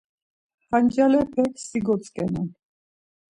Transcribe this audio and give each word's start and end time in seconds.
Ham 0.69 0.83
ncalepek 0.85 1.53
si 1.67 1.77
gotzǩenan. 1.85 2.47